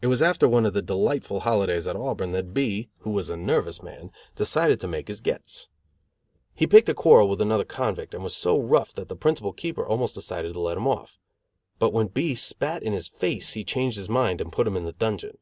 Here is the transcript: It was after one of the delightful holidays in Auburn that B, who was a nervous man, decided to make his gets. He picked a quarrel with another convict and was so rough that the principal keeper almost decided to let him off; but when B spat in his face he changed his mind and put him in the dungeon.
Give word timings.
It 0.00 0.08
was 0.08 0.22
after 0.22 0.48
one 0.48 0.66
of 0.66 0.74
the 0.74 0.82
delightful 0.82 1.38
holidays 1.38 1.86
in 1.86 1.96
Auburn 1.96 2.32
that 2.32 2.52
B, 2.52 2.88
who 3.02 3.10
was 3.12 3.30
a 3.30 3.36
nervous 3.36 3.80
man, 3.80 4.10
decided 4.34 4.80
to 4.80 4.88
make 4.88 5.06
his 5.06 5.20
gets. 5.20 5.68
He 6.52 6.66
picked 6.66 6.88
a 6.88 6.94
quarrel 6.94 7.28
with 7.28 7.40
another 7.40 7.62
convict 7.64 8.12
and 8.12 8.24
was 8.24 8.34
so 8.36 8.58
rough 8.58 8.92
that 8.94 9.08
the 9.08 9.14
principal 9.14 9.52
keeper 9.52 9.86
almost 9.86 10.16
decided 10.16 10.54
to 10.54 10.60
let 10.60 10.76
him 10.76 10.88
off; 10.88 11.16
but 11.78 11.92
when 11.92 12.08
B 12.08 12.34
spat 12.34 12.82
in 12.82 12.92
his 12.92 13.06
face 13.08 13.52
he 13.52 13.62
changed 13.62 13.98
his 13.98 14.08
mind 14.08 14.40
and 14.40 14.50
put 14.50 14.66
him 14.66 14.76
in 14.76 14.84
the 14.84 14.94
dungeon. 14.94 15.38